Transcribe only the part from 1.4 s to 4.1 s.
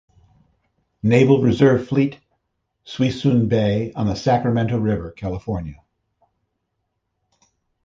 Reserve Fleet, Suisun Bay, on